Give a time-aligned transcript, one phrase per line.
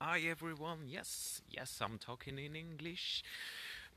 [0.00, 3.22] Hi everyone, yes, yes, I'm talking in English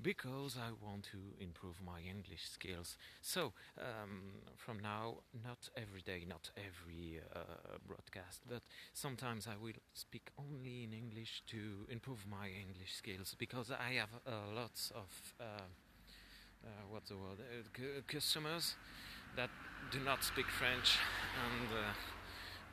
[0.02, 2.98] because I want to improve my English skills.
[3.22, 4.22] So, um,
[4.56, 8.62] from now, not every day, not every uh, broadcast, but
[8.94, 14.10] sometimes I will speak only in English to improve my English skills because I have
[14.26, 15.10] uh, lots of
[15.42, 15.44] uh,
[16.64, 18.76] uh, what's the word uh, cu- customers
[19.36, 19.50] that
[19.92, 20.98] do not speak French
[21.46, 21.70] and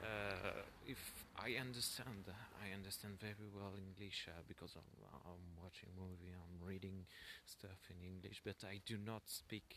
[0.04, 2.28] uh, if I understand,
[2.62, 4.90] I understand very well English uh, because I'm,
[5.26, 7.06] I'm watching movie, I'm reading
[7.46, 9.76] stuff in English, but I do not speak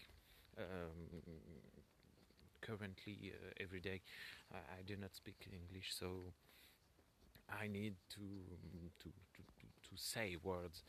[0.57, 1.07] um,
[2.61, 4.01] currently uh, every day.
[4.53, 6.33] I, I do not speak English, so
[7.49, 8.27] I need to
[8.99, 10.83] to to, to, to say words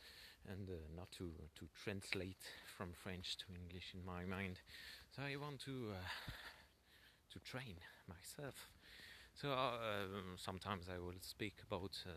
[0.49, 2.43] and uh, not to to translate
[2.77, 4.61] from French to English in my mind.
[5.15, 6.31] So I want to uh,
[7.33, 7.77] to train
[8.09, 8.69] myself.
[9.41, 9.79] So uh,
[10.37, 12.11] sometimes I will speak about uh,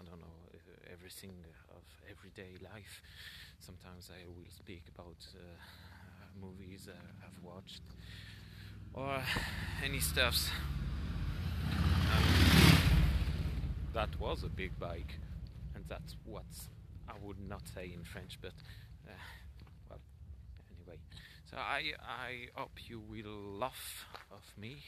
[0.00, 1.30] I don't know uh, everything
[1.70, 3.02] of everyday life.
[3.60, 5.38] Sometimes I will speak about uh,
[6.40, 6.88] movies
[7.22, 7.82] I've watched
[8.94, 9.22] or
[9.84, 10.50] any stuffs.
[11.70, 12.24] Um,
[13.94, 15.20] that was a big bike,
[15.76, 16.50] and that's what
[17.08, 18.54] I would not say in French, but
[19.06, 19.12] uh,
[19.88, 20.00] well,
[20.76, 20.98] anyway.
[21.48, 24.82] So I I hope you will laugh of me,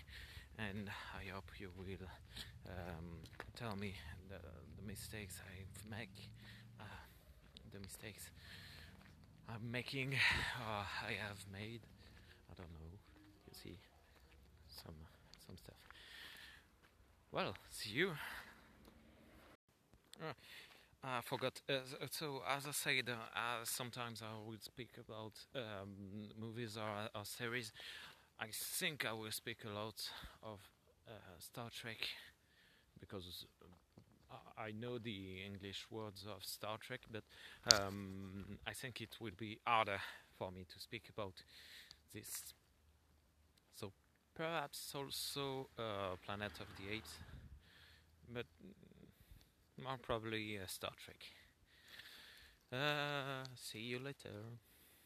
[0.59, 2.06] and I hope you will
[2.69, 3.23] um,
[3.56, 3.95] tell me
[4.28, 4.37] the,
[4.77, 6.31] the mistakes I make,
[6.81, 6.84] uh,
[7.73, 8.31] the mistakes
[9.48, 11.81] I'm making, or I have made.
[12.51, 12.98] I don't know.
[13.47, 13.79] You see,
[14.69, 14.95] some
[15.47, 15.77] some stuff.
[17.33, 18.12] Well, see you.
[20.23, 20.33] Uh,
[21.05, 21.61] I forgot.
[21.69, 25.91] Uh, so, as I said, uh, uh, sometimes I will speak about um,
[26.41, 27.73] movies or, or series.
[28.41, 30.08] I think I will speak a lot
[30.42, 30.61] of
[31.08, 31.98] uh, Star Trek
[33.00, 33.47] because
[34.30, 37.25] I I know the English words of Star Trek, but
[37.75, 39.98] um, I think it will be harder
[40.36, 41.42] for me to speak about
[42.12, 42.55] this.
[43.74, 43.92] So,
[44.35, 47.14] perhaps also uh, Planet of the Apes,
[48.33, 48.46] but
[49.83, 51.24] more probably uh, Star Trek.
[52.73, 54.30] Uh, see you later.